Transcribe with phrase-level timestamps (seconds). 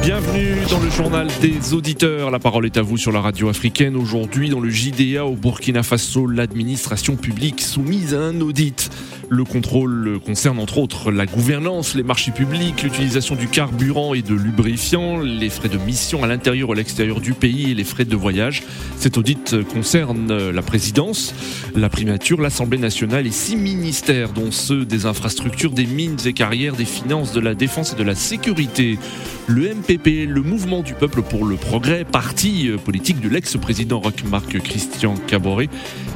[0.00, 2.30] Bienvenue dans le journal des auditeurs.
[2.30, 3.96] La parole est à vous sur la radio africaine.
[3.96, 8.90] Aujourd'hui, dans le JDA au Burkina Faso, l'administration publique soumise à un audit.
[9.28, 14.34] Le contrôle concerne entre autres la gouvernance, les marchés publics, l'utilisation du carburant et de
[14.34, 18.06] lubrifiants, les frais de mission à l'intérieur ou à l'extérieur du pays et les frais
[18.06, 18.62] de voyage.
[18.96, 21.34] Cet audit concerne la présidence,
[21.74, 26.74] la primature, l'Assemblée nationale et six ministères, dont ceux des infrastructures, des mines et carrières,
[26.74, 28.98] des finances, de la défense et de la sécurité.
[29.48, 35.14] Le MPP, le Mouvement du Peuple pour le Progrès, parti politique de l'ex-président Roch-Marc Christian
[35.26, 35.70] Caboret,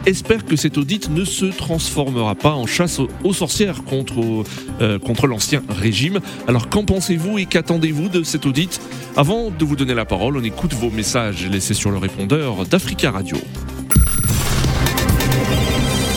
[0.04, 4.44] espère que cet audit ne se transformera pas en chasse aux sorcières contre,
[4.82, 6.20] euh, contre l'ancien régime.
[6.46, 8.78] Alors qu'en pensez-vous et qu'attendez-vous de cet audit
[9.16, 13.12] Avant de vous donner la parole, on écoute vos messages laissés sur le répondeur d'Africa
[13.12, 13.38] Radio.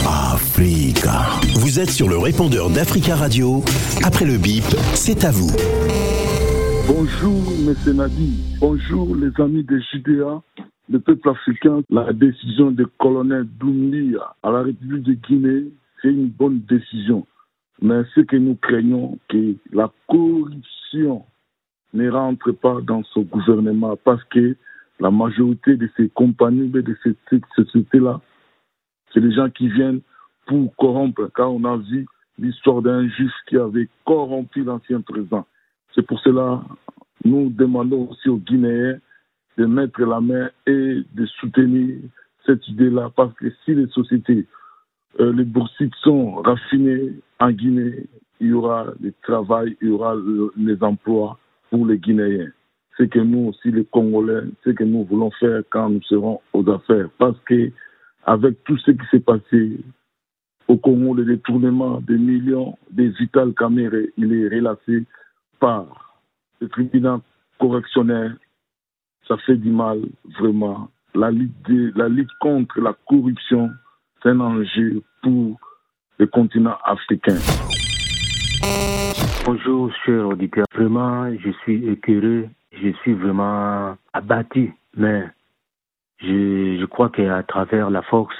[0.05, 1.29] Africa.
[1.53, 3.63] Vous êtes sur le répondeur d'Africa Radio.
[4.03, 5.51] Après le bip, c'est à vous.
[6.87, 7.95] Bonjour, M.
[7.95, 8.57] Nadi.
[8.59, 10.43] Bonjour, les amis des JDA.
[10.87, 16.27] Le peuple africain, la décision du colonel Doumbia à la République de Guinée, c'est une
[16.27, 17.25] bonne décision.
[17.81, 21.25] Mais ce que nous craignons, que la corruption
[21.95, 24.55] ne rentre pas dans ce gouvernement parce que
[24.99, 27.15] la majorité de ces compagnies, de ces
[27.55, 28.21] sociétés-là,
[29.11, 30.01] c'est des gens qui viennent
[30.45, 32.05] pour corrompre, car on a vu
[32.37, 35.47] l'histoire d'un juge qui avait corrompu l'ancien président.
[35.95, 36.61] C'est pour cela
[37.25, 38.97] nous demandons aussi aux Guinéens
[39.57, 41.97] de mettre la main et de soutenir
[42.45, 44.45] cette idée-là, parce que si les sociétés,
[45.19, 48.05] euh, les boursites sont raffinées en Guinée,
[48.39, 50.15] il y aura le travail, il y aura
[50.55, 51.39] les emplois
[51.71, 52.51] pour les Guinéens.
[52.97, 56.69] C'est que nous aussi, les Congolais, c'est que nous voulons faire quand nous serons aux
[56.69, 57.09] affaires.
[57.17, 57.71] Parce que
[58.25, 59.79] avec tout ce qui s'est passé
[60.67, 65.05] au Congo, le détournement des millions des Vital Caméré, il est relâché
[65.59, 66.15] par
[66.59, 67.19] le tribunal
[67.59, 68.37] correctionnel.
[69.27, 70.01] Ça fait du mal,
[70.39, 70.89] vraiment.
[71.13, 73.71] La lutte, contre la corruption,
[74.21, 75.59] c'est un enjeu pour
[76.17, 77.37] le continent africain.
[79.45, 80.65] Bonjour, cher auditeur.
[80.73, 85.23] Vraiment, je suis écœuré, je suis vraiment abattu, mais
[86.19, 88.35] je, je crois qu'à travers la force,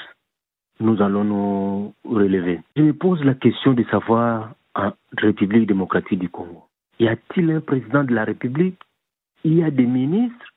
[0.79, 2.61] nous allons nous relever.
[2.75, 6.66] Je me pose la question de savoir en République démocratique du Congo,
[7.00, 8.79] y a-t-il un président de la République?
[9.44, 10.53] Il y a des ministres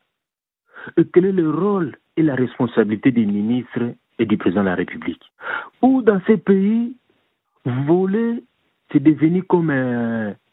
[0.97, 4.75] et Quel est le rôle et la responsabilité des ministres et du président de la
[4.75, 5.23] République?
[5.83, 6.97] Ou dans ces pays,
[7.65, 8.43] voler,
[8.91, 9.73] c'est devenu comme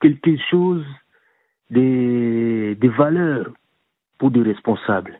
[0.02, 0.86] quelque chose
[1.70, 3.52] de, de valeur
[4.18, 5.20] pour des responsables.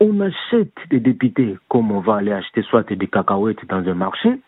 [0.00, 4.40] On achète des députés comme on va aller acheter soit des cacahuètes dans un marché.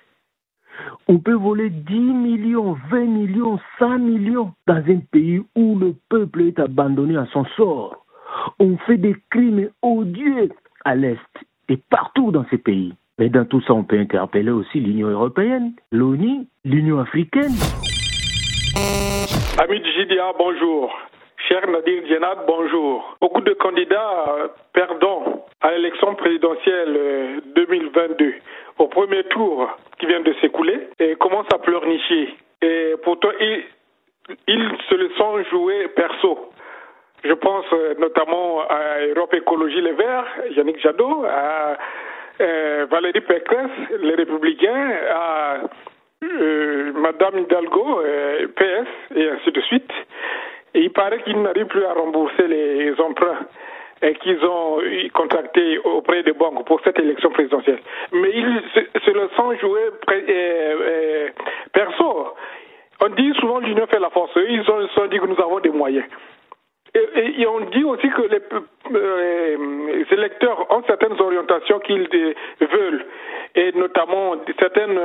[1.09, 6.43] On peut voler 10 millions, 20 millions, 100 millions dans un pays où le peuple
[6.43, 8.05] est abandonné à son sort.
[8.59, 10.51] On fait des crimes odieux
[10.85, 11.19] à l'Est
[11.69, 12.95] et partout dans ces pays.
[13.19, 17.53] Mais dans tout ça, on peut interpeller aussi l'Union européenne, l'ONU, l'Union africaine.
[19.69, 20.97] Du JDA, bonjour.
[21.49, 23.17] Cher Nadir Djenad, bonjour.
[23.21, 28.33] Beaucoup de candidats perdants à l'élection présidentielle 2022 euh,
[28.79, 29.69] au premier tour
[29.99, 32.35] qui vient de s'écouler et commencent à pleurnicher.
[32.63, 33.65] Et pourtant, ils,
[34.47, 36.51] ils se le sont joués perso.
[37.25, 41.77] Je pense euh, notamment à Europe Écologie Les Verts, Yannick Jadot, à
[42.39, 45.57] Valérie Pécresse, les Républicains, à
[46.23, 48.01] Madame Hidalgo,
[48.55, 49.91] PS, et ainsi de suite.
[50.75, 53.41] Et il paraît qu'ils n'arrivent plus à rembourser les emprunts
[54.21, 54.81] qu'ils ont
[55.15, 57.81] contractés auprès des banques pour cette élection présidentielle.
[58.13, 61.29] Mais ils se, le sont joué euh, euh,
[61.73, 62.35] perso.
[63.01, 64.33] On dit souvent l'union fait la force.
[64.37, 66.05] Ils ont, dit que nous avons des moyens.
[66.95, 68.41] Et, on dit aussi que les,
[68.97, 73.07] euh, électeurs ont certaines orientations qu'ils veulent,
[73.55, 74.99] et notamment certaines,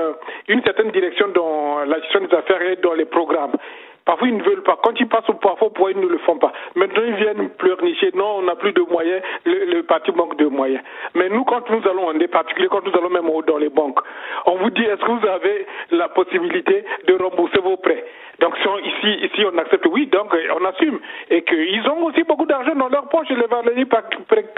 [0.48, 3.58] une certaine direction dans la gestion des affaires et dans les programmes.
[4.06, 4.78] Parfois, ils ne veulent pas.
[4.84, 8.12] Quand ils passent au parfois, ils ne le font pas Maintenant, ils viennent pleurnicher.
[8.16, 9.22] Non, on n'a plus de moyens.
[9.46, 10.84] Le, parti manque de moyens.
[11.16, 14.00] Mais nous, quand nous allons, en des quand nous allons même dans les banques,
[14.46, 18.04] on vous dit, est-ce que vous avez la possibilité de rembourser vos prêts?
[18.40, 21.00] Donc ici, on accepte, oui, donc on assume.
[21.30, 23.86] Et qu'ils ont aussi beaucoup d'argent dans leur poche, les Valérie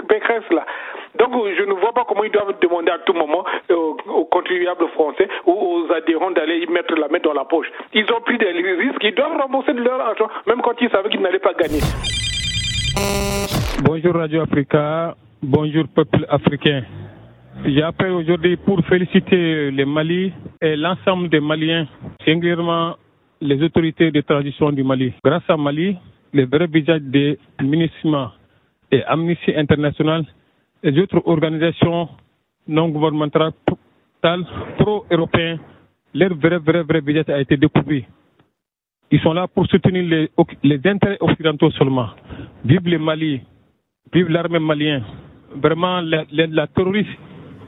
[0.08, 0.64] Pécresse là.
[1.18, 4.88] Donc je ne vois pas comment ils doivent demander à tout moment aux, aux contribuables
[4.88, 7.68] français ou aux adhérents d'aller y mettre la main dans la poche.
[7.92, 11.08] Ils ont pris des risques, ils doivent rembourser de leur argent, même quand ils savaient
[11.08, 11.80] qu'ils n'allaient pas gagner.
[13.84, 16.82] Bonjour Radio Africa, bonjour peuple africain.
[17.64, 21.86] J'appelle aujourd'hui pour féliciter le Mali et l'ensemble des Maliens
[22.24, 22.96] singulièrement
[23.40, 25.12] les autorités de transition du Mali.
[25.24, 25.96] Grâce à Mali,
[26.32, 28.32] les vrais visages des MINISMA
[28.90, 30.24] et Amnesty International
[30.82, 32.08] et d'autres organisations
[32.68, 33.52] non gouvernementales
[34.78, 35.58] pro-européens,
[36.14, 38.02] leur vrai, vrai, vrai visage a été découvert.
[39.10, 40.28] Ils sont là pour soutenir
[40.62, 42.08] les, intérêts occidentaux seulement.
[42.64, 43.40] Vive le Mali,
[44.12, 45.04] vive l'armée malienne.
[45.54, 47.08] Vraiment, les, la terroristes,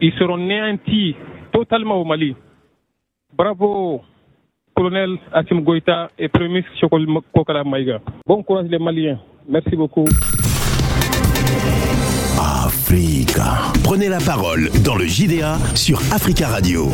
[0.01, 1.15] ils seront néantis
[1.53, 2.35] totalement au Mali.
[3.37, 4.03] Bravo,
[4.79, 7.05] colonel Asim Goïta et Premier Chokol
[7.35, 8.01] Kokala Maïga.
[8.25, 9.19] Bon courage les Maliens.
[9.49, 10.05] Merci beaucoup.
[12.39, 13.73] Africa.
[13.83, 16.87] Prenez la parole dans le JDA sur Africa Radio.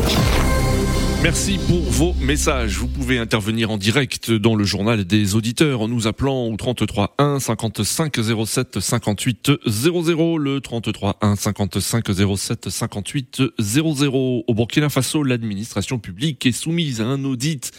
[1.25, 2.77] Merci pour vos messages.
[2.77, 7.15] Vous pouvez intervenir en direct dans le journal des auditeurs en nous appelant au 33
[7.17, 10.37] 1 55 07 58 00.
[10.37, 12.05] Le 33 1 55
[12.37, 14.43] 07 58 00.
[14.45, 17.71] Au Burkina Faso, l'administration publique est soumise à un audit.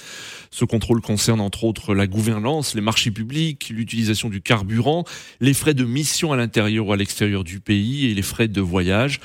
[0.50, 5.04] Ce contrôle concerne entre autres la gouvernance, les marchés publics, l'utilisation du carburant,
[5.40, 8.60] les frais de mission à l'intérieur ou à l'extérieur du pays et les frais de
[8.60, 9.20] voyage.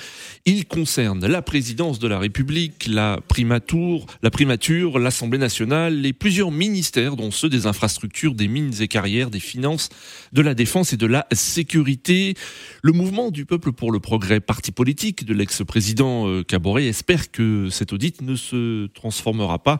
[0.45, 6.51] Il concerne la présidence de la République, la primature, la primature, l'Assemblée nationale et plusieurs
[6.51, 9.89] ministères dont ceux des infrastructures, des mines et carrières, des finances,
[10.33, 12.35] de la défense et de la sécurité.
[12.81, 17.69] Le mouvement du peuple pour le progrès, parti politique de l'ex-président Caboret, euh, espère que
[17.69, 19.79] cet audit ne se transformera pas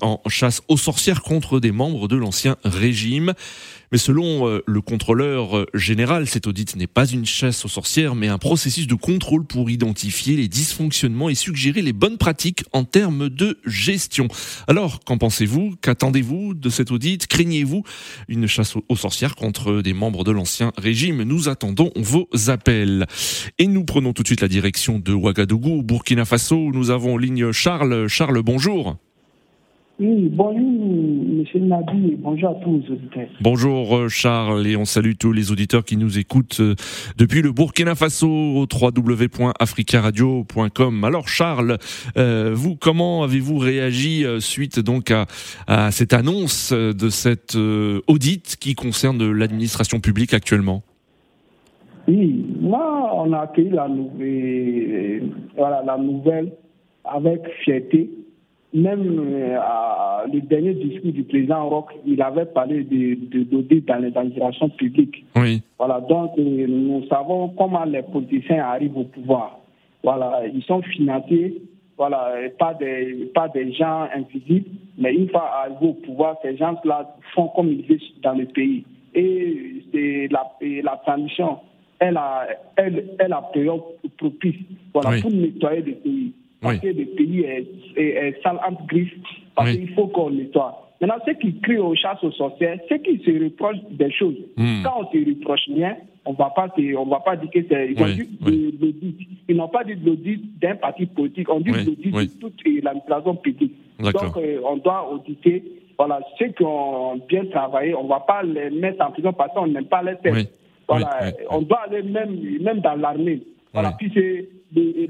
[0.00, 3.34] en chasse aux sorcières contre des membres de l'ancien régime.
[3.92, 8.14] Mais selon euh, le contrôleur euh, général, cet audit n'est pas une chasse aux sorcières,
[8.14, 12.84] mais un processus de contrôle pour identifier les dysfonctionnements et suggérer les bonnes pratiques en
[12.84, 14.28] termes de gestion.
[14.68, 15.76] Alors, qu'en pensez-vous?
[15.80, 17.26] Qu'attendez-vous de cet audit?
[17.26, 17.82] Craignez-vous
[18.28, 21.22] une chasse aux sorcières contre des membres de l'ancien régime?
[21.22, 23.06] Nous attendons vos appels.
[23.58, 26.70] Et nous prenons tout de suite la direction de Ouagadougou, Burkina Faso.
[26.72, 28.08] Nous avons en ligne Charles.
[28.08, 28.96] Charles, bonjour.
[30.00, 33.28] Oui, bonjour, monsieur Nabi, bonjour à tous les auditeurs.
[33.40, 36.74] Bonjour euh, Charles, et on salue tous les auditeurs qui nous écoutent euh,
[37.16, 41.04] depuis le Burkina Faso au www.africaradio.com.
[41.04, 41.78] Alors Charles,
[42.16, 45.26] euh, vous, comment avez-vous réagi suite donc à,
[45.68, 50.82] à, cette annonce de cette audit qui concerne l'administration publique actuellement?
[52.08, 56.50] Oui, moi, on a accueilli la nouvelle, voilà, la nouvelle
[57.04, 58.10] avec fierté
[58.74, 59.56] même euh,
[60.32, 65.24] le dernier discours du président Rock, il avait parlé de, de dans les administrations publiques.
[65.36, 65.62] Oui.
[65.78, 69.60] Voilà, donc euh, nous savons comment les politiciens arrivent au pouvoir.
[70.02, 71.62] Voilà, ils sont financés,
[71.96, 74.68] voilà, pas des, pas des gens invisibles,
[74.98, 78.84] mais une fois arrivés au pouvoir, ces gens-là font comme ils veulent dans le pays.
[79.14, 81.58] Et c'est la, la transition,
[82.00, 83.82] elle a, elle, elle a période
[84.18, 84.56] propice
[84.92, 86.32] voilà, pour nettoyer le pays
[86.64, 87.66] parce que le pays est,
[87.96, 89.14] est, sale entre griffes,
[89.54, 90.80] parce qu'il faut qu'on nettoie.
[91.00, 94.82] Maintenant, ceux qui crient aux chasses aux sorcières, ceux qui se reprochent des choses, hmm.
[94.82, 98.28] quand on se reproche rien, on on va pas dire que c'est ils ont dit
[98.40, 99.16] de l'audit.
[99.48, 102.64] Ils n'ont pas dit de l'audit d'un parti politique, on dit de l'audit de toute
[102.64, 103.74] l'administration publique.
[104.00, 105.62] Donc euh, on doit auditer
[105.98, 109.52] voilà, ceux qui ont bien travaillé, on ne va pas les mettre en prison parce
[109.54, 110.50] qu'on n'aime pas les têtes.
[110.88, 113.42] Voilà, on doit aller même, même dans l'armée.
[113.72, 114.48] Voilà, puis c'est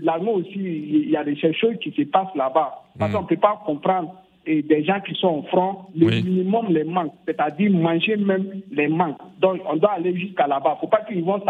[0.03, 2.83] l'armée aussi, il y a des choses qui se passent là-bas.
[2.99, 4.15] Parce qu'on ne peut pas comprendre
[4.47, 8.89] et des gens qui sont au front, le minimum les manque, c'est-à-dire manger même les
[8.89, 9.19] manques.
[9.41, 10.73] Donc on doit aller jusqu'à là-bas.
[10.73, 11.41] Il ne faut pas qu'ils vont,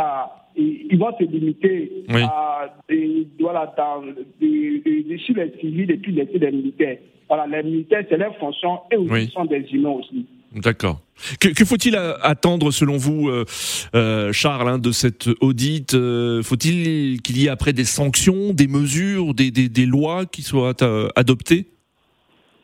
[0.57, 2.73] ils vont se limiter à
[3.41, 4.03] voilà, dans,
[5.19, 6.99] sur les civils et puis les militaires.
[7.29, 10.27] Voilà, les militaires, c'est leur fonction et aussi sont des humains aussi.
[10.55, 11.01] D'accord.
[11.41, 13.45] Que, faut-il attendre selon vous, euh,
[13.95, 18.67] euh, Charles, hein, de cette audit euh, Faut-il qu'il y ait après des sanctions, des
[18.67, 20.75] mesures, des, des, lois qui soient
[21.17, 21.67] adoptées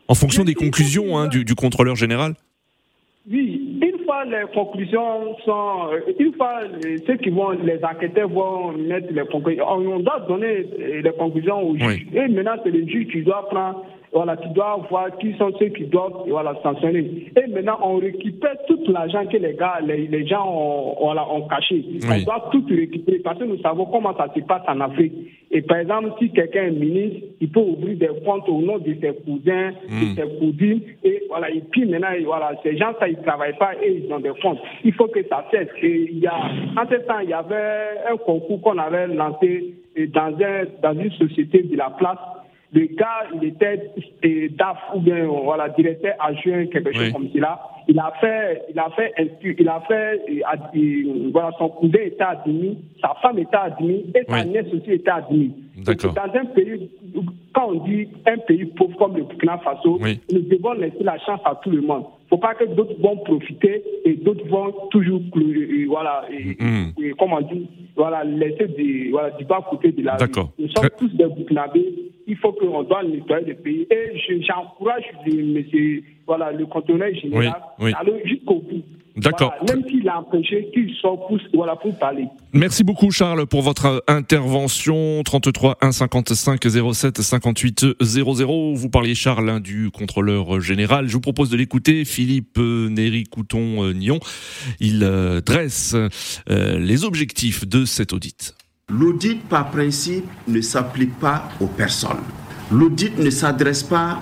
[0.09, 2.35] en fonction des conclusions hein, du, du, contrôleur général?
[3.31, 6.61] Oui, une fois les conclusions sont, une fois
[7.07, 10.67] ceux qui vont, les enquêteurs vont mettre les conclusions, on doit donner
[11.03, 12.07] les conclusions aux juges.
[12.13, 15.69] Et maintenant, c'est le juge qui doit prendre voilà, tu dois voir qui sont ceux
[15.69, 17.31] qui doivent voilà, sanctionner.
[17.37, 21.85] Et maintenant, on récupère tout l'argent que les gars, les, gens ont, voilà, ont caché.
[22.05, 25.12] On doit tout récupérer parce que nous savons comment ça se passe en Afrique.
[25.52, 28.97] Et par exemple, si quelqu'un est ministre, il peut ouvrir des comptes au nom de
[29.00, 30.14] ses cousins, de hmm.
[30.17, 30.81] ses cousines.
[31.05, 34.12] Et voilà, et puis maintenant, voilà, ces gens, ça, ils ne travaillent pas et ils
[34.12, 34.59] ont des comptes.
[34.85, 35.69] Il faut que ça cesse.
[35.83, 39.75] Et il y a, en ce temps, il y avait un concours qu'on avait lancé
[39.97, 42.19] dans, un, dans une société de la place
[42.73, 47.61] le gars, il était DAF ou bien voilà, directeur adjoint, quelque chose comme cela.
[47.91, 50.23] Il a fait, il a fait, il a fait,
[51.33, 55.51] voilà, son cousin était admis, sa femme était admise et sa nièce aussi était admise.
[55.77, 56.15] D'accord.
[56.15, 56.89] Dans un pays,
[57.53, 61.41] quand on dit un pays pauvre comme le Burkina Faso, nous devons laisser la chance
[61.45, 62.05] à tout le monde.
[62.31, 65.21] Il ne faut pas que d'autres vont profiter et d'autres vont toujours,
[65.89, 66.91] voilà, mm.
[67.03, 67.67] et, comment on dit,
[67.97, 70.31] voilà, laisser du, voilà, du bas côté de la vie.
[70.61, 71.93] Nous sommes tous des Burkinabés.
[72.29, 73.89] Il faut qu'on doit nettoyer le pays.
[73.91, 74.17] Et
[74.47, 78.85] j'encourage monsieur, voilà, le conteneur général d'aller jusqu'au bout.
[79.17, 79.53] D'accord.
[79.69, 82.29] même s'il a empêché qu'il soit pour, voilà, pour parler.
[82.53, 85.23] Merci beaucoup Charles pour votre intervention.
[85.25, 86.61] 33 1 55
[86.95, 88.75] 07 58 00.
[88.75, 91.09] Vous parliez Charles du contrôleur général.
[91.09, 92.05] Je vous propose de l'écouter.
[92.05, 94.21] Philippe euh, Néry Couton-Nion.
[94.23, 95.97] Euh, Il euh, dresse
[96.49, 98.55] les objectifs de cet audit.
[98.89, 102.23] L'audit par principe ne s'applique pas aux personnes.
[102.71, 104.21] L'audit ne s'adresse pas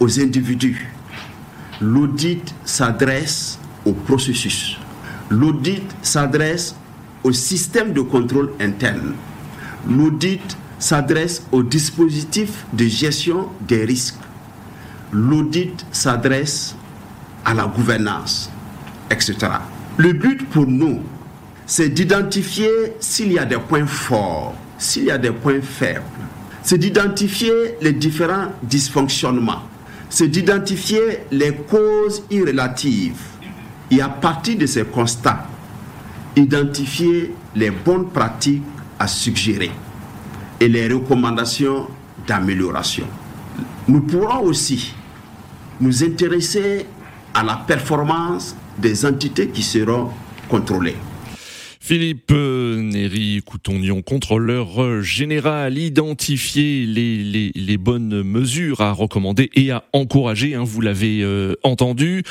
[0.00, 0.95] aux individus.
[1.80, 4.78] L'audit s'adresse au processus.
[5.28, 6.74] L'audit s'adresse
[7.22, 9.12] au système de contrôle interne.
[9.86, 14.14] L'audit s'adresse au dispositif de gestion des risques.
[15.12, 16.74] L'audit s'adresse
[17.44, 18.50] à la gouvernance,
[19.10, 19.36] etc.
[19.98, 21.00] Le but pour nous,
[21.66, 26.02] c'est d'identifier s'il y a des points forts, s'il y a des points faibles.
[26.62, 27.52] C'est d'identifier
[27.82, 29.62] les différents dysfonctionnements.
[30.08, 33.20] C'est d'identifier les causes irrelatives
[33.90, 35.46] et à partir de ces constats,
[36.36, 38.62] identifier les bonnes pratiques
[38.98, 39.70] à suggérer
[40.60, 41.88] et les recommandations
[42.26, 43.06] d'amélioration.
[43.88, 44.94] Nous pourrons aussi
[45.80, 46.86] nous intéresser
[47.34, 50.10] à la performance des entités qui seront
[50.48, 50.96] contrôlées.
[51.86, 60.56] Philippe euh, Néry Coutonion, contrôleur général, identifier les, bonnes mesures à recommander et à encourager,
[60.56, 62.24] hein, vous l'avez euh, entendu.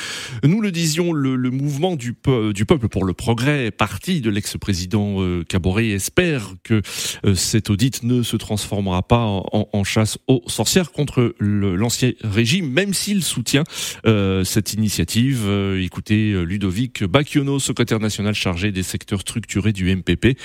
[0.44, 5.42] Nous le disions, le, mouvement du, peuple pour le progrès, parti de l'ex-président euh,
[5.78, 6.82] espère que
[7.24, 12.92] euh, cet audit ne se transformera pas en, chasse aux sorcières contre l'ancien régime, même
[12.92, 13.64] s'il soutient
[14.04, 15.48] cette initiative.
[15.80, 20.38] écoutez Ludovic Bacchiono, secrétaire national chargé des secteurs structurels du MPP.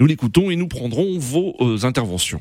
[0.00, 2.40] Nous l'écoutons et nous prendrons vos euh, interventions.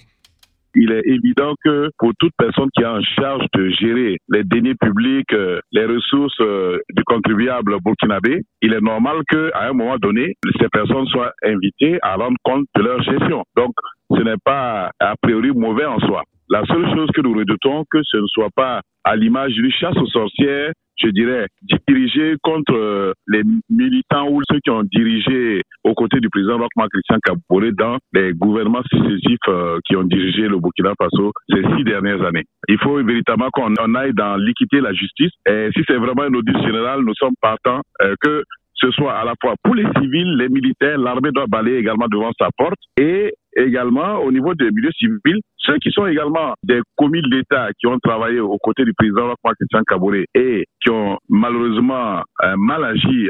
[0.73, 4.75] Il est évident que pour toute personne qui a en charge de gérer les deniers
[4.75, 10.35] publics, euh, les ressources euh, du contribuable burkinabé, il est normal qu'à un moment donné,
[10.61, 13.43] ces personnes soient invitées à rendre compte de leur gestion.
[13.57, 13.73] Donc,
[14.15, 16.23] ce n'est pas a priori mauvais en soi.
[16.51, 19.97] La seule chose que nous redoutons, que ce ne soit pas à l'image d'une chasse
[19.97, 21.47] aux sorcières je dirais,
[21.87, 26.87] dirigé contre euh, les militants ou ceux qui ont dirigé aux côtés du président Rochman
[26.89, 31.83] Christian Kabore dans les gouvernements successifs euh, qui ont dirigé le Burkina Faso ces six
[31.83, 32.45] dernières années.
[32.67, 35.31] Il faut véritablement qu'on aille dans l'équité la justice.
[35.47, 38.43] Et si c'est vraiment un audit général, nous sommes partants euh, que
[38.81, 42.31] ce soit à la fois pour les civils, les militaires, l'armée doit balayer également devant
[42.39, 47.21] sa porte et également au niveau des milieux civils, ceux qui sont également des commis
[47.21, 52.23] de l'État qui ont travaillé aux côtés du président Christian Kabore et qui ont malheureusement
[52.43, 53.29] euh, mal agi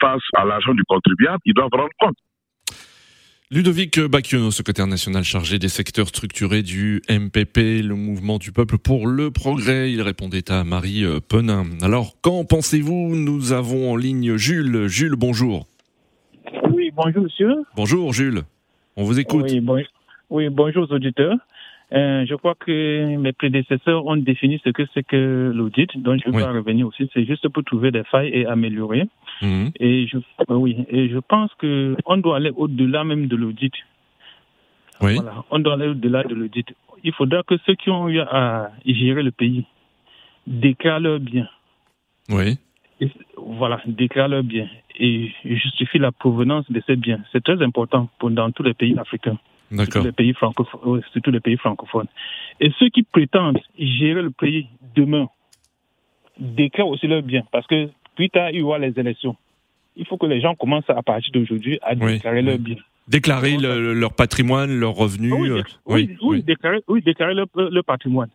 [0.00, 2.16] face à l'argent du contribuable, ils doivent rendre compte.
[3.50, 9.06] Ludovic Bacchiono, secrétaire national chargé des secteurs structurés du MPP, le mouvement du peuple pour
[9.06, 9.90] le progrès.
[9.90, 11.64] Il répondait à Marie euh, Penin.
[11.80, 13.16] Alors, qu'en pensez-vous?
[13.16, 14.86] Nous avons en ligne Jules.
[14.88, 15.66] Jules, bonjour.
[16.74, 17.54] Oui, bonjour monsieur.
[17.74, 18.42] Bonjour Jules.
[18.96, 19.50] On vous écoute.
[20.28, 21.38] Oui, bonjour aux auditeurs.
[21.94, 26.30] Euh, je crois que mes prédécesseurs ont défini ce que c'est que l'audit, donc je
[26.30, 27.08] vais pas revenir aussi.
[27.14, 29.08] C'est juste pour trouver des failles et améliorer.
[29.40, 29.70] Mhm.
[29.80, 33.72] Et je, euh, oui, et je pense que on doit aller au-delà même de l'audit.
[35.00, 35.14] Oui.
[35.14, 36.66] Voilà, on doit aller au-delà de l'audit.
[37.04, 39.64] Il faudra que ceux qui ont eu à gérer le pays
[40.46, 41.48] déclarent leurs biens.
[42.28, 42.58] Oui.
[43.36, 44.68] voilà, déclarent leurs biens
[44.98, 47.20] et justifient la provenance de ces biens.
[47.32, 49.38] C'est très important pour, dans tous les pays africains.
[49.70, 52.08] Surtout les pays francophones, surtout les pays francophones.
[52.60, 55.28] Et ceux qui prétendent gérer le pays demain
[56.38, 59.36] déclarent aussi leurs biens, parce que plus tard il y aura les élections.
[59.96, 62.76] Il faut que les gens commencent à partir d'aujourd'hui à déclarer leurs biens.
[63.08, 65.64] Déclarer leur patrimoine, leurs revenus.
[65.86, 68.28] oui, oui, déclarer, oui, déclarer leur, leur patrimoine.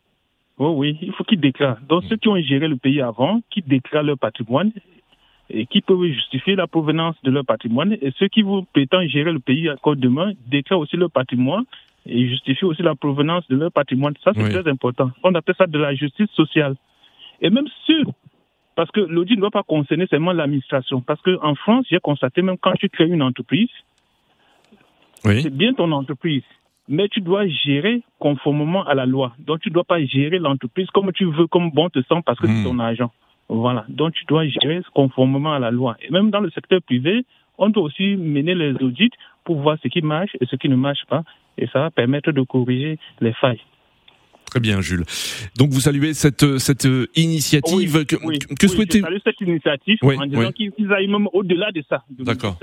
[0.57, 1.79] Oh oui, il faut qu'ils déclarent.
[1.87, 4.71] Donc ceux qui ont géré le pays avant, qui déclarent leur patrimoine,
[5.49, 7.93] et qui peuvent justifier la provenance de leur patrimoine.
[8.01, 11.63] Et ceux qui vous prétendent gérer le pays à côte demain déclarent aussi leur patrimoine
[12.05, 14.13] et justifient aussi la provenance de leur patrimoine.
[14.23, 15.11] Ça, c'est très important.
[15.23, 16.75] On appelle ça de la justice sociale.
[17.41, 18.03] Et même ceux,
[18.75, 21.01] parce que l'audit ne doit pas concerner seulement l'administration.
[21.01, 23.69] Parce qu'en France, j'ai constaté, même quand tu crées une entreprise,
[25.23, 26.43] c'est bien ton entreprise
[26.87, 29.33] mais tu dois gérer conformément à la loi.
[29.39, 32.39] Donc, tu ne dois pas gérer l'entreprise comme tu veux, comme bon te semble, parce
[32.39, 32.63] que c'est hmm.
[32.63, 33.11] ton argent.
[33.49, 33.85] Voilà.
[33.89, 35.95] Donc, tu dois gérer conformément à la loi.
[36.01, 37.25] Et même dans le secteur privé,
[37.57, 39.11] on doit aussi mener les audits
[39.43, 41.23] pour voir ce qui marche et ce qui ne marche pas.
[41.57, 43.61] Et ça va permettre de corriger les failles.
[44.53, 45.03] Très bien, Jules.
[45.57, 47.95] Donc vous saluez cette, cette initiative.
[47.95, 51.71] Oui, que oui, que oui, souhaitez salue cette initiative en disant qu'ils aillent même au-delà
[51.71, 52.03] de ça.
[52.19, 52.59] D'accord.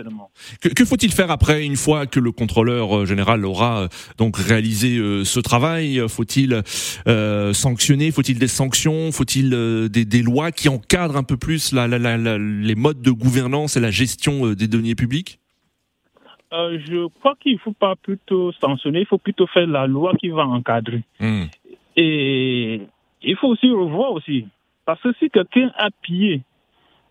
[0.60, 4.36] Que, que faut-il faire après, une fois que le contrôleur euh, général aura euh, donc
[4.36, 6.00] réalisé euh, ce travail?
[6.08, 6.62] Faut-il
[7.08, 8.12] euh, sanctionner?
[8.12, 9.10] Faut-il des sanctions?
[9.10, 12.76] Faut-il euh, des, des lois qui encadrent un peu plus la, la, la, la- les
[12.76, 15.40] modes de gouvernance et la gestion des deniers publics?
[16.52, 20.14] Euh, je crois qu'il ne faut pas plutôt sanctionner, il faut plutôt faire la loi
[20.18, 21.04] qui va encadrer.
[21.20, 21.44] Hmm.
[22.02, 22.80] Et
[23.22, 24.46] il faut aussi revoir aussi.
[24.86, 26.40] Parce que si quelqu'un a pillé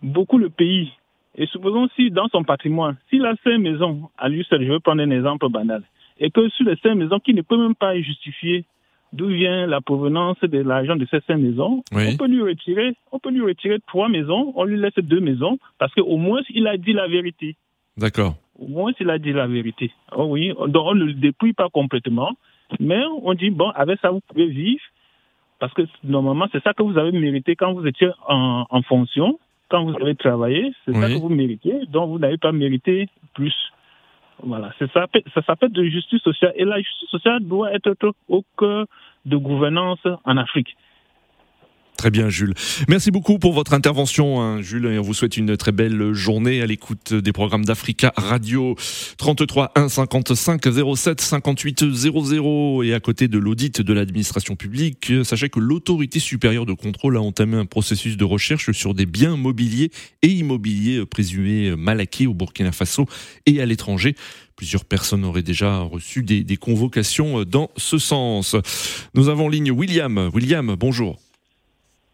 [0.02, 0.92] beaucoup le pays,
[1.38, 4.80] et supposons si dans son patrimoine, s'il a cinq maisons, à lui seul, je vais
[4.80, 5.84] prendre un exemple banal,
[6.20, 8.66] et que sur les cinq maisons, qui ne peut même pas justifier
[9.14, 12.04] d'où vient la provenance de l'argent de ces cinq maisons, Oui.
[12.12, 15.60] on peut lui retirer, on peut lui retirer trois maisons, on lui laisse deux maisons,
[15.78, 17.56] parce qu'au moins il a dit la vérité.
[17.96, 18.36] D'accord.
[18.58, 19.92] Au moins, il a dit la vérité.
[20.16, 22.32] Oh oui, donc on ne le dépouille pas complètement,
[22.80, 24.82] mais on dit, bon, avec ça, vous pouvez vivre,
[25.60, 29.40] parce que normalement, c'est ça que vous avez mérité quand vous étiez en, en fonction,
[29.70, 33.56] quand vous avez travaillé, c'est ça que vous méritez, donc vous n'avez pas mérité plus.
[34.42, 37.96] Voilà, c'est ça, ça s'appelle de justice sociale, et la justice sociale doit être
[38.30, 38.86] au cœur
[39.26, 40.76] de gouvernance en Afrique.
[42.00, 42.54] Très bien, Jules.
[42.88, 46.62] Merci beaucoup pour votre intervention, hein, Jules, et on vous souhaite une très belle journée
[46.62, 48.78] à l'écoute des programmes d'Africa Radio
[49.18, 50.62] 33 1 55
[50.96, 56.20] 07 58 00 et à côté de l'audit de l'administration publique, euh, sachez que l'autorité
[56.20, 59.92] supérieure de contrôle a entamé un processus de recherche sur des biens mobiliers
[60.22, 63.08] et immobiliers euh, présumés mal acquis au Burkina Faso
[63.46, 64.16] et à l'étranger.
[64.56, 68.56] Plusieurs personnes auraient déjà reçu des, des convocations euh, dans ce sens.
[69.16, 70.30] Nous avons en ligne William.
[70.34, 71.20] William, bonjour.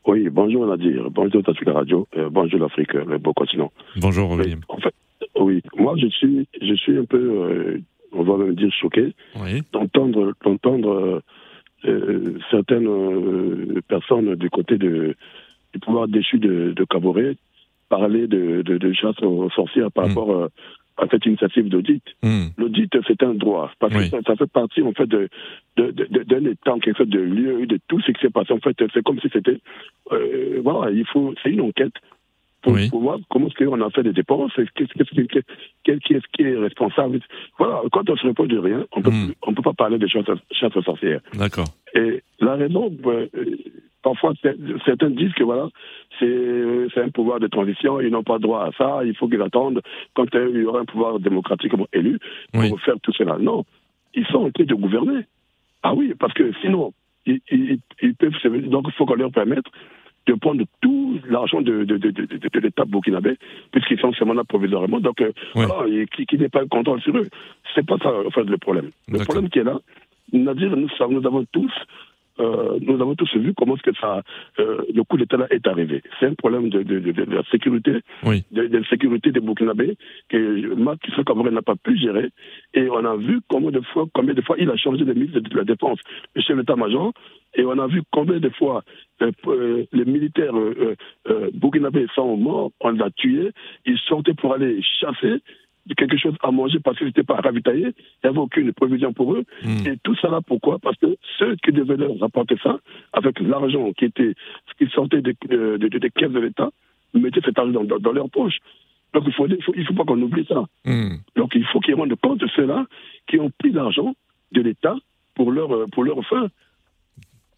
[0.08, 3.72] Oui, bonjour Nadir, bonjour Tafika Radio, euh, bonjour l'Afrique, le beau continent.
[3.98, 4.60] Bonjour William.
[4.70, 4.94] En fait,
[5.40, 7.78] oui, moi je suis, je suis un peu, euh,
[8.12, 9.64] on va même dire choqué Oui.
[9.74, 11.22] d'entendre, d'entendre euh,
[11.86, 15.16] euh, certaines euh, personnes du côté de,
[15.74, 17.36] du pouvoir déchu de, de Caboret
[17.90, 20.08] parler de, de, de chasse aux sorcières par Mm.
[20.10, 20.48] rapport euh,
[20.98, 22.04] à cette initiative d'audit.
[22.24, 22.48] Hmm.
[22.58, 24.10] L'audit, c'est un droit, parce Oui.
[24.10, 25.28] que ça, ça fait partie en fait de,
[25.78, 28.54] de, de, de- d'un état, quelque chose de lieu, de tout ce qui s'est passé.
[28.54, 29.60] En fait, c'est comme si c'était,
[30.12, 31.94] euh, voilà, il faut, c'est une enquête
[32.62, 32.90] pour, Oui.
[32.90, 35.46] pour voir comment est-ce qu'on a fait des dépenses, qu'est-ce qu'est-ce qui, qu'est-
[35.84, 37.20] quel- qui est-ce qui est responsable.
[37.60, 39.34] Voilà, quand on se repose de rien, on peut, Mm.
[39.44, 41.22] on peut pas parler de chasse, chasse aux sorcières.
[41.38, 41.68] D'accord.
[41.94, 43.28] Et la raison, euh,
[44.08, 45.68] parfois cer- certains disent que voilà,
[46.20, 49.28] c'est euh, c'est un pouvoir de transition, ils n'ont pas droit à ça, il faut
[49.28, 49.82] qu'ils attendent
[50.16, 52.14] quand il y aura un pouvoir démocratiquement élu
[52.54, 52.70] pour Oui.
[52.86, 53.36] faire tout cela.
[53.50, 53.60] Non,
[54.14, 55.22] ils sont en train de gouverner.
[55.88, 56.94] Ah oui, parce que sinon,
[57.26, 58.48] ils, ils- ils peuvent se...
[58.76, 59.66] Donc il faut qu'on leur permette
[60.28, 63.34] de prendre tout l'argent de, de, de, de, l'État burkinabé,
[63.72, 65.66] puisqu'ils sont seulement là provisoirement, donc euh, Ouais.
[65.68, 67.28] voilà, et qui, qui n'est pas un contrôle sur eux.
[67.74, 68.90] C'est pas ça en fait, le problème.
[69.08, 69.78] Le problème qui est là,
[70.34, 71.72] Nadir, nous avons tous
[72.40, 74.22] euh, nous avons tous vu comment que ça,
[74.60, 76.02] euh, le coup d'État là est arrivé.
[76.20, 78.44] C'est un problème de, de, de, de la sécurité, Oui.
[78.52, 79.98] de, la sécurité des Burkinabés
[80.30, 82.30] que Macky Sall n'a pas pu gérer.
[82.74, 85.40] Et on a vu combien de fois, combien de fois il a changé de ministre
[85.40, 86.00] de la Défense,
[86.36, 87.14] le chef d'état-major.
[87.58, 88.84] Et on a vu combien de fois
[89.22, 90.96] euh, euh, les militaires euh,
[91.54, 93.52] burkinabés sont morts, on les a tués,
[93.86, 95.42] ils sortaient pour aller chasser
[95.94, 99.34] quelque chose à manger parce qu'ils n'étaient pas ravitaillés, il n'y avait aucune provision pour
[99.36, 99.44] eux.
[99.64, 99.86] Hmm.
[99.88, 100.80] Et tout ça là, pourquoi?
[100.80, 102.80] Parce que ceux qui devaient leur rapporter ça,
[103.14, 104.34] avec l'argent qui était,
[104.80, 106.70] qui sortait des, de- de- des caisses de l'État,
[107.14, 108.58] mettaient cet argent dans, dans leur poche.
[109.14, 110.66] Donc il faut, il faut, il faut pas qu'on oublie ça.
[110.86, 111.18] Hmm.
[111.36, 112.86] Donc il faut qu'ils rendent compte de ceux-là
[113.28, 114.16] qui ont pris l'argent
[114.52, 114.96] de l'État
[115.36, 116.48] pour leur, pour leur fin.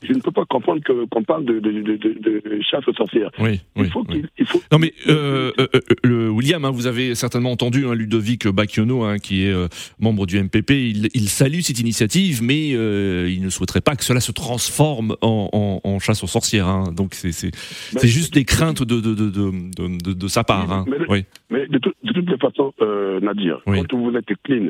[0.03, 2.93] Je ne peux pas comprendre que- qu'on parle de, de, de, de- de chasse aux
[2.93, 3.31] sorcières.
[3.39, 4.23] Oui, Il oui, faut oui.
[4.37, 7.95] il faut, Non mais euh, euh, euh, le William, hein, vous avez certainement entendu hein,
[7.95, 9.67] Ludovic Bacchiono, hein, qui est euh,
[9.99, 10.69] membre du MPP.
[10.71, 15.15] Il, il salue cette initiative, mais euh, il ne souhaiterait pas que cela se transforme
[15.21, 16.67] en, en, en chasse aux sorcières.
[16.67, 16.91] hein.
[16.95, 17.51] Donc c'est c'est
[17.95, 20.71] Ben, juste des craintes de de de de, de, sa part.
[20.71, 20.85] Hein.
[20.87, 21.25] Mais- Oui.
[21.49, 24.67] Mais de, tout- de toutes les façons, euh, Nadir, quand vous êtes clean,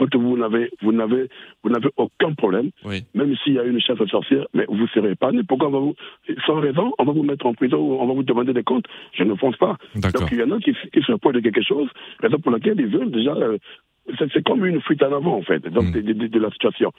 [0.00, 1.28] quand vous n'avez vous n'avez
[1.62, 3.04] vous n'avez aucun problème, Oui.
[3.14, 5.42] même s'il y a une chasse aux sorcières, mais vous serez épargné.
[5.46, 5.94] Pourquoi on va vous
[6.46, 8.86] sans raison, on va vous mettre en prison ou on va vous demander des comptes?
[9.12, 9.76] Je ne pense pas.
[9.96, 10.22] D'accord.
[10.22, 11.88] Donc il y en a qui, qui se reposent de quelque chose,
[12.20, 13.32] raison pour laquelle ils veulent déjà.
[13.34, 13.58] euh,
[14.18, 16.00] c'est c'est comme une fuite en avant en fait, donc Mm.
[16.02, 16.90] de, de- de la situation.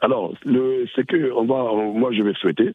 [0.00, 2.70] Alors, le, c'est que on va, on- moi je vais souhaiter.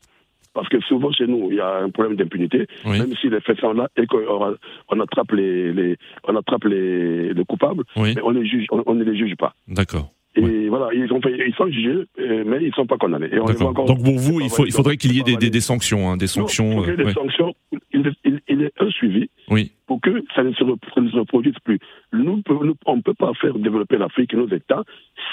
[0.54, 3.00] Parce que souvent chez nous, il y a un problème d'impunité, Oui.
[3.00, 4.56] même si les faits sont là et qu'on
[4.90, 8.14] on attrape les, les on attrape les, les coupables, Oui.
[8.16, 9.54] mais on les juge, on, on ne les juge pas.
[9.68, 10.12] D'accord.
[10.34, 13.28] Et voilà, ils, ont fait, ils sont jugés, mais ils ne sont pas condamnés.
[13.34, 15.50] Et on encore- Donc pour vous, il faut il faudrait qu'il y ait des, des,
[15.50, 16.86] des sanctions, hein, des il sanctions.
[16.86, 17.14] ait des euh, ouais.
[17.14, 17.54] sanctions.
[17.94, 19.74] Il, il, il est un suivi Oui.
[19.88, 21.80] pour que ça ne se, reproduise plus.
[22.14, 22.42] Nous,
[22.86, 24.84] on ne peut pas faire développer l'Afrique et nos États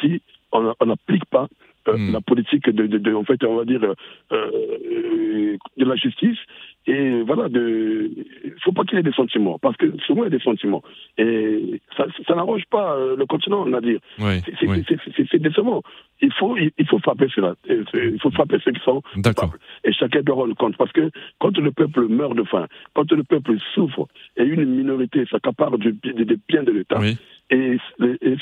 [0.01, 1.47] si on n'applique pas
[1.87, 2.13] mm.
[2.13, 3.81] la politique de, de, de, en fait, on va dire,
[4.31, 6.39] de la justice
[6.87, 10.33] et voilà, il ne faut pas qu'il y ait des sentiments, parce que souvent il
[10.33, 10.83] y a des sentiments.
[11.19, 14.01] Et ça, ça n'arrange pas euh, le continent, on va dire.
[14.19, 15.83] c'est décevant.
[16.23, 17.55] Il faut, il, faut frapper cela.
[17.69, 19.59] Il faut frapper ceux qui sont coupables.
[19.85, 20.77] Et chacun doit rendre compte.
[20.79, 25.27] Parce que quand le peuple meurt de faim, quand le peuple souffre, et une minorité
[25.31, 25.93] s'accapare des
[26.49, 26.99] biens de l'État,
[27.51, 27.77] et,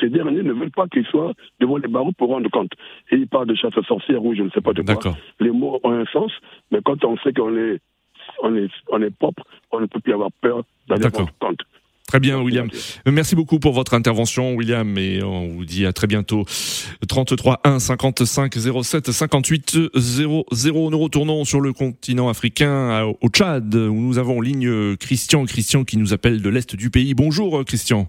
[0.01, 2.73] ces derniers ne veulent pas qu'ils soient devant les barreaux pour rendre compte.
[3.11, 5.17] Et ils parlent de chasse aux sorcières ou je ne sais pas de quoi.
[5.41, 6.33] Les mots ont un sens,
[6.71, 7.81] mais quand on sait qu'on est
[8.43, 11.31] on est, on est propre, on ne peut plus avoir peur d'aller compte.
[12.07, 12.69] Très bien, William.
[13.05, 16.45] Merci beaucoup pour votre intervention, William, et on vous dit à très bientôt.
[17.09, 20.45] 33 1 55 07 58 00.
[20.91, 25.45] Nous retournons sur le continent africain, au Tchad, où nous avons en ligne Christian.
[25.47, 27.15] Christian qui nous appelle de l'Est du pays.
[27.15, 28.09] Bonjour, Christian.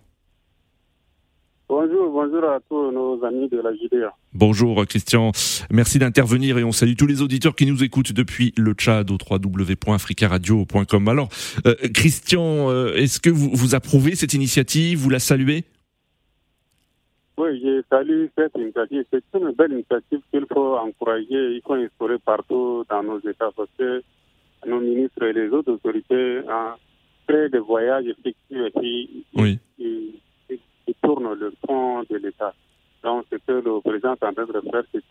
[1.69, 4.15] Bonjour, bonjour à tous nos amis de la JDA.
[4.33, 5.31] Bonjour Christian,
[5.69, 9.17] merci d'intervenir et on salue tous les auditeurs qui nous écoutent depuis le Tchad au
[9.29, 11.07] www.africaradio.com.
[11.09, 11.27] Alors
[11.65, 15.65] euh, Christian, euh, est-ce que vous, vous approuvez cette initiative, vous la saluez?
[17.37, 19.03] Oui, je salue cette initiative.
[19.11, 23.69] C'est une belle initiative qu'il faut encourager, il faut instaurer partout dans nos États parce
[23.77, 24.01] que
[24.65, 26.75] nos ministres et les autres autorités ont
[27.29, 30.21] fait des voyages effectués et oui qui
[30.95, 31.53] tourne le
[32.09, 32.53] de l'État.
[33.03, 35.07] Donc, ce que le président est en de faire, c'est.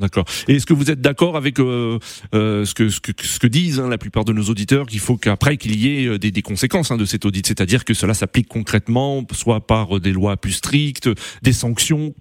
[0.00, 0.24] D'accord.
[0.48, 1.98] Est-ce que vous êtes d'accord avec euh,
[2.34, 5.58] euh, ce, que, ce, que, disent hein, la plupart de nos auditeurs, qu'il faut qu'après
[5.58, 9.22] qu'il y ait euh, des, conséquences hein, de cet audit, c'est-à-dire que cela s'applique concrètement,
[9.32, 11.10] soit par des lois plus strictes,
[11.42, 12.14] des sanctions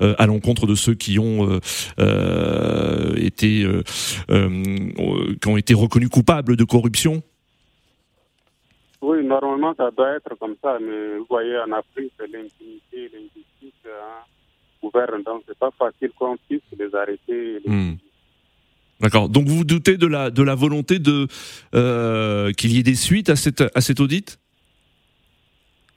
[0.00, 1.60] à l'encontre de ceux qui ont
[3.16, 3.66] été
[4.38, 7.22] qui ont été reconnus coupables de corruption?
[9.40, 14.24] Normalement, ça doit être comme ça, mais vous voyez, en Afrique, l'impunité, l'injustice hein,
[14.82, 17.60] gouverne, donc c'est pas facile qu'on puisse les arrêter.
[17.64, 17.94] Hmm.
[19.00, 19.28] D'accord.
[19.28, 21.26] Donc vous vous doutez de la, de la volonté de
[21.74, 24.38] euh, qu'il y ait des suites à, cette, à cet audit?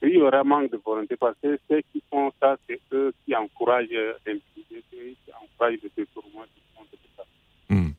[0.02, 3.12] Oui, il y aura manque de volonté parce que ceux qui font ça, c'est eux
[3.24, 3.88] qui encouragent
[4.26, 7.24] l'impunité, qui encouragent le détournement du fond de l'État.
[7.70, 7.92] Hmm.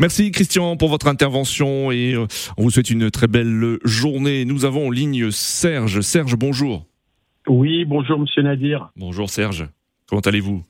[0.00, 2.26] Merci Christian pour votre intervention et euh,
[2.56, 4.44] on vous souhaite une très belle journée.
[4.44, 6.00] Nous avons en ligne Serge.
[6.00, 6.84] Serge, bonjour.
[7.46, 8.90] Oui, bonjour Monsieur Nadir.
[8.96, 9.68] Bonjour Serge.
[10.08, 10.64] Comment allez-vous?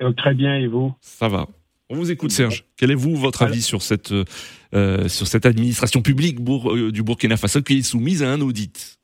[0.00, 0.94] Euh, Très bien et vous?
[1.02, 1.48] Ça va.
[1.90, 2.64] On vous écoute Serge.
[2.78, 4.12] Quel est vous votre avis sur cette
[4.74, 8.98] euh, sur cette administration publique du Burkina Faso qui est soumise à un audit?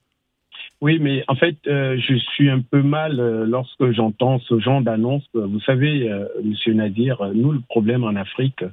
[0.80, 5.24] Oui, mais en fait, je suis un peu mal lorsque j'entends ce genre d'annonce.
[5.34, 6.08] Vous savez,
[6.42, 8.64] Monsieur Nadir, nous, le problème en Afrique,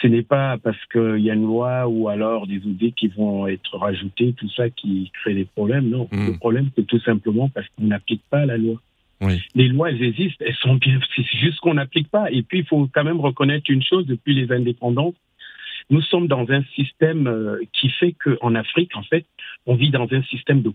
[0.00, 3.46] ce n'est pas parce qu'il y a une loi ou alors des audits qui vont
[3.46, 5.88] être rajoutés, tout ça qui crée des problèmes.
[5.88, 6.26] Non, hmm.
[6.28, 8.80] le problème, c'est tout simplement parce qu'on n'applique pas la loi.
[9.54, 12.30] Les lois, elles existent, elles sont bien, c'est juste qu'on n'applique pas.
[12.30, 15.14] Et puis, il faut quand même reconnaître une chose, depuis les indépendances,
[15.90, 19.26] nous sommes dans un système euh, qui fait qu'en Afrique, en fait,
[19.66, 20.72] on vit dans un système de,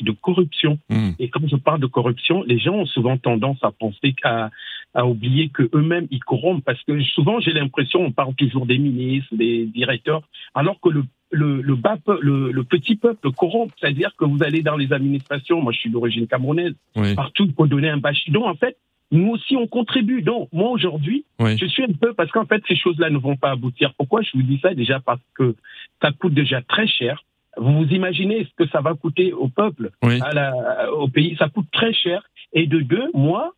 [0.00, 0.78] de corruption.
[0.88, 1.10] Hmm.
[1.18, 4.50] Et comme je parle de corruption, les gens ont souvent tendance à penser à,
[4.94, 8.78] à oublier que eux-mêmes ils corrompent parce que souvent j'ai l'impression on parle toujours des
[8.78, 10.22] ministres, des directeurs,
[10.54, 14.60] alors que le le, le, bas, le, le, petit peuple corrompt, c'est-à-dire que vous allez
[14.60, 16.74] dans les administrations, moi je suis d'origine camerounaise,
[17.16, 18.28] partout il faut donner un bâche.
[18.28, 18.76] Donc en fait,
[19.12, 20.20] nous aussi on contribue.
[20.20, 23.50] Donc moi aujourd'hui, je suis un peu parce qu'en fait ces choses-là ne vont pas
[23.50, 23.94] aboutir.
[23.96, 24.74] Pourquoi je vous dis ça?
[24.74, 25.56] Déjà parce que
[26.02, 27.24] ça coûte déjà très cher.
[27.56, 31.48] Vous vous imaginez ce que ça va coûter au peuple, à la, au pays, ça
[31.48, 32.22] coûte très cher.
[32.54, 33.52] Et de deux, moi,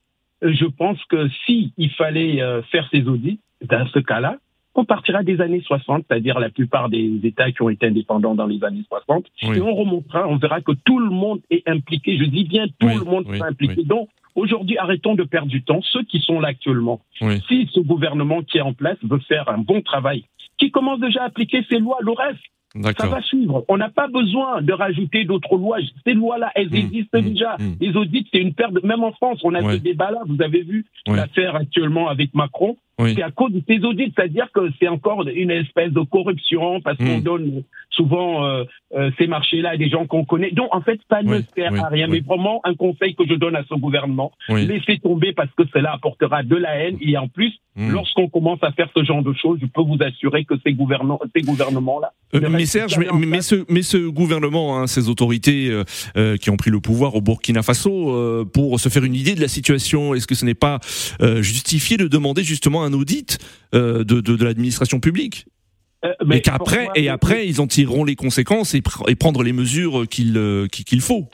[0.52, 4.36] je pense que si il fallait euh, faire ces audits, dans ce cas-là,
[4.74, 8.46] on partira des années 60, c'est-à-dire la plupart des États qui ont été indépendants dans
[8.46, 12.18] les années 60, et on remontera, on verra que tout le monde est impliqué.
[12.18, 13.84] Je dis bien tout le monde est impliqué.
[13.84, 15.80] Donc, aujourd'hui, arrêtons de perdre du temps.
[15.92, 17.00] Ceux qui sont là actuellement,
[17.48, 20.24] si ce gouvernement qui est en place veut faire un bon travail,
[20.58, 22.42] qui commence déjà à appliquer ces lois, le reste,
[22.82, 23.64] ça va suivre.
[23.68, 25.78] On n'a pas besoin de rajouter d'autres lois.
[26.04, 27.56] Ces lois-là, elles mmh, existent mmh, déjà.
[27.58, 27.72] Mmh.
[27.80, 28.72] Les audits, c'est une perte.
[28.82, 29.74] Même en France, on a ouais.
[29.74, 30.20] ce débat-là.
[30.26, 32.76] Vous avez vu l'affaire actuellement avec Macron.
[32.98, 36.96] C'est à cause de ces audits, c'est-à-dire que c'est encore une espèce de corruption parce
[36.98, 40.50] qu'on donne souvent euh, euh, ces marchés-là à des gens qu'on connaît.
[40.50, 42.06] Donc en fait, ça ne sert à rien.
[42.06, 45.92] Mais vraiment, un conseil que je donne à ce gouvernement, laissez tomber parce que cela
[45.94, 46.96] apportera de la haine.
[47.00, 50.44] Et en plus, lorsqu'on commence à faire ce genre de choses, je peux vous assurer
[50.44, 52.12] que ces, gouvernants, ces gouvernements-là...
[52.34, 55.70] Euh, mais Serge, mais, mais, ce, mais ce gouvernement, hein, ces autorités
[56.40, 59.48] qui ont pris le pouvoir au Burkina Faso, pour se faire une idée de la
[59.48, 60.78] situation, est-ce que ce n'est pas
[61.40, 63.38] justifié de demander justement un audit
[63.74, 65.46] euh, de, de, l'administration publique.
[66.04, 69.52] Euh, mais et qu'après, et après, ils en tireront les conséquences et, et prendre les
[69.52, 71.28] mesures qu'il euh, qu'il faut.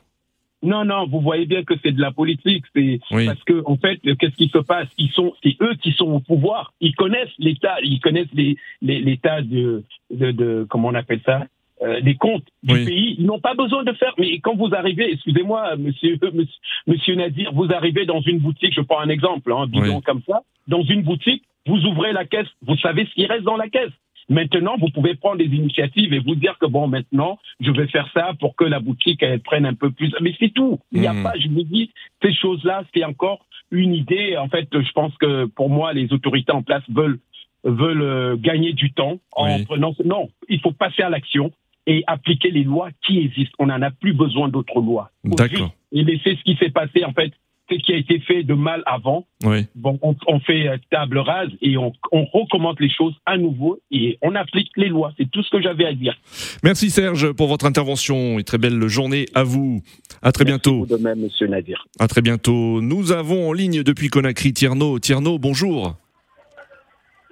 [0.63, 2.65] Non, non, vous voyez bien que c'est de la politique.
[2.75, 4.89] C'est parce que en fait, qu'est-ce qui se passe?
[4.99, 6.75] Ils sont, c'est eux qui sont au pouvoir.
[6.81, 11.47] Ils connaissent l'État, ils connaissent les l'état de, de, de comment on appelle ça?
[11.83, 13.17] Euh, les comptes du pays.
[13.19, 14.15] Ils n'ont pas besoin de faire.
[14.19, 16.19] Mais quand vous arrivez, excusez-moi, monsieur,
[16.87, 20.43] monsieur, Nadir, vous arrivez dans une boutique, je prends un exemple, hein, bidon comme ça,
[20.69, 23.93] dans une boutique, vous ouvrez la caisse, vous savez ce qui reste dans la caisse.
[24.29, 28.09] Maintenant, vous pouvez prendre des initiatives et vous dire que bon, maintenant, je vais faire
[28.15, 30.15] ça pour que la boutique elle prenne un peu plus.
[30.21, 30.79] Mais c'est tout.
[30.93, 31.23] Il n'y a hmm.
[31.23, 31.91] pas, je vous dis,
[32.23, 34.37] ces choses-là, c'est encore une idée.
[34.37, 37.19] En fait, je pense que pour moi, les autorités en place veulent
[37.65, 39.95] veulent euh, gagner du temps en prenant.
[40.05, 41.51] Non, il faut passer à l'action
[41.87, 43.55] et appliquer les lois qui existent.
[43.59, 45.11] On n'en a plus besoin d'autres lois.
[45.25, 45.73] D'accord.
[45.93, 47.33] Et laisser ce qui s'est passé, en fait,
[47.71, 49.27] ce qui a été fait de mal avant.
[49.45, 49.67] Oui.
[49.75, 54.19] Bon, on, fait euh, table rase et on, on, recommande les choses à nouveau et
[54.23, 55.13] on applique les lois.
[55.19, 56.17] C'est tout ce que j'avais à dire.
[56.63, 59.83] Merci Serge pour votre intervention et très belle journée à vous.
[60.23, 60.87] À très bientôt.
[60.87, 61.87] de même, Monsieur Nadir.
[61.99, 62.81] À très bientôt.
[62.81, 64.99] Nous avons en ligne depuis Conakry Tierno.
[64.99, 65.97] Tierno, bonjour.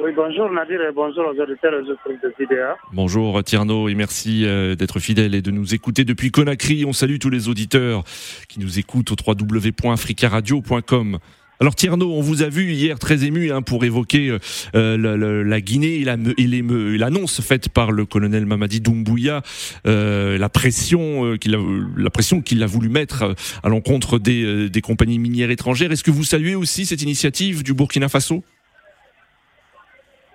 [0.01, 2.67] Oui, bonjour Nadir et bonjour aux auditeurs de vidéo.
[2.93, 6.85] Bonjour Tierno et merci euh, d'être fidèle et de nous écouter depuis Conakry.
[6.85, 8.05] On salue tous les auditeurs
[8.49, 11.19] qui nous écoutent au www.africaradio.com.
[11.59, 14.39] Alors Tierno, on vous a vu hier très ému hein, pour évoquer euh,
[14.77, 19.43] euh, la, Guinée et l'annonce faite par le colonel Mamadi Doumbouya,
[19.85, 21.59] la pression qu'il a,
[21.97, 23.35] la pression qu'il a voulu mettre
[23.65, 25.91] à l'encontre des compagnies minières étrangères.
[25.91, 28.45] Est-ce que vous saluez aussi cette initiative du Burkina Faso?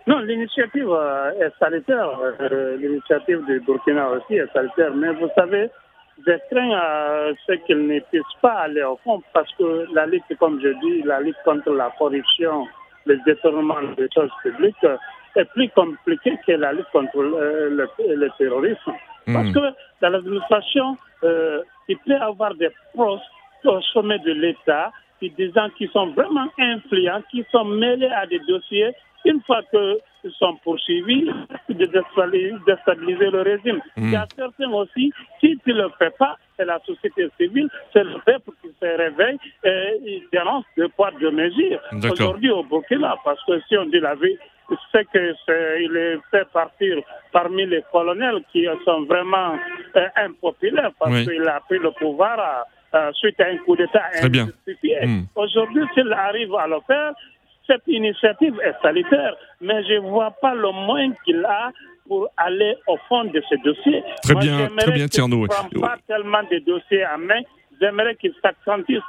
[0.05, 2.09] Non, l'initiative euh, est salutaire.
[2.41, 4.93] Euh, l'initiative du Burkina aussi est salutaire.
[4.93, 5.69] Mais vous savez,
[6.27, 10.23] je crains euh, ce qu'il ne puisse pas aller au fond parce que la lutte,
[10.39, 12.67] comme je dis, la lutte contre la corruption,
[13.05, 14.85] les détournements des choses publiques
[15.35, 18.91] est plus compliquée que la lutte contre le, terrorisme.
[19.25, 19.33] Hmm.
[19.33, 23.23] Parce que dans l'administration, il peut y avoir des postes
[23.63, 28.39] au sommet de l'État, des gens qui sont vraiment influents, qui sont mêlés à des
[28.39, 28.93] dossiers
[29.25, 31.29] une fois qu'ils sont poursuivis,
[31.69, 33.81] de déstabiliser le régime.
[33.97, 34.07] Hmm.
[34.07, 37.69] Il y a certains aussi, si tu ne le fais pas, c'est la société civile,
[37.91, 41.79] c'est le peuple qui se réveille et il dénonce de poids de mesures.
[42.11, 44.37] Aujourd'hui au Burkina, parce que si on dit la vie,
[44.91, 46.97] c'est qu'il est fait partir
[47.31, 49.55] parmi les colonels qui sont vraiment
[49.95, 55.05] euh, impopulaires parce qu'il a pris le pouvoir euh, suite à un coup d'État injustifié.
[55.05, 55.23] Hmm.
[55.35, 57.13] Aujourd'hui, s'il arrive à le faire,
[57.67, 61.71] cette initiative est salutaire, mais je ne vois pas le moyen qu'il a
[62.07, 64.03] pour aller au fond de ce dossier.
[64.21, 65.47] Très bien, très bien, Tierno.
[65.47, 67.41] ne pas tellement de dossiers à main.
[67.81, 68.99] J'aimerais qu'il s'accentue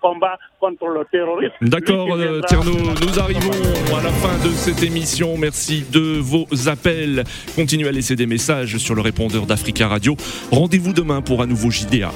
[0.00, 1.54] combat contre le terrorisme.
[1.62, 2.72] D'accord, euh, Tierno.
[2.72, 3.50] Nous arrivons
[3.96, 5.36] à la fin de cette émission.
[5.38, 7.24] Merci de vos appels.
[7.56, 10.16] Continuez à laisser des messages sur le répondeur d'Africa Radio.
[10.50, 12.10] Rendez-vous demain pour un nouveau JDA.